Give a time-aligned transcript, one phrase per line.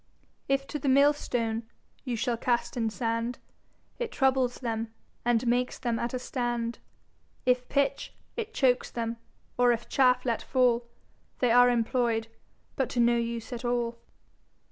[0.47, 1.69] If to the Mill stone
[2.03, 3.37] you shall cast in Sand,
[3.99, 4.91] It troubles them,
[5.23, 6.79] and makes them at a stand;
[7.45, 9.17] If Pitch, it chokes them;
[9.59, 10.87] or if Chaffe let fall,
[11.37, 12.29] They are employ'd,
[12.75, 13.99] but to no use at all.